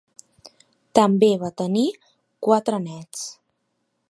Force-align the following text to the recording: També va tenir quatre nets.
També 0.99 1.29
va 1.43 1.53
tenir 1.63 1.85
quatre 2.49 2.81
nets. 2.89 3.27